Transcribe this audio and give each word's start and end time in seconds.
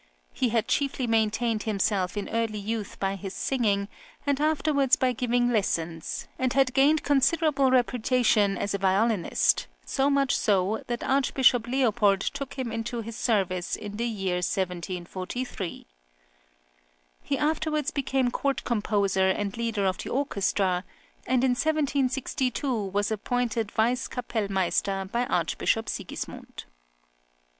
He 0.33 0.49
had 0.49 0.67
chiefly 0.67 1.05
maintained 1.05 1.61
himself 1.61 2.17
in 2.17 2.27
early 2.29 2.57
youth 2.57 2.99
by 2.99 3.15
his 3.15 3.35
singing, 3.35 3.87
and 4.25 4.41
afterwards 4.41 4.95
by 4.95 5.11
giving 5.11 5.49
lessons, 5.51 6.27
and 6.39 6.53
had 6.53 6.73
gained 6.73 7.03
considerable 7.03 7.69
reputation 7.69 8.57
as 8.57 8.73
a 8.73 8.79
violinist, 8.79 9.67
so 9.85 10.09
much 10.09 10.35
so 10.35 10.83
that 10.87 11.03
Archbishop 11.03 11.67
Leopold 11.67 12.19
took 12.21 12.55
him 12.55 12.71
into 12.71 13.01
his 13.01 13.15
service 13.15 13.75
in 13.75 13.97
the 13.97 14.07
year 14.07 14.37
1743. 14.37 15.85
He 17.21 17.37
afterwards 17.37 17.91
became 17.91 18.31
court 18.31 18.63
composer 18.63 19.29
and 19.29 19.55
leader 19.55 19.85
of 19.85 19.99
the 19.99 20.09
orchestra, 20.09 20.83
and 21.27 21.43
in 21.43 21.51
1762 21.51 22.75
was 22.85 23.11
appointed 23.11 23.71
Vice 23.71 24.07
Kapellmeister 24.07 25.05
by 25.11 25.27
Archbishop 25.27 25.87
Sigismund. 25.87 26.63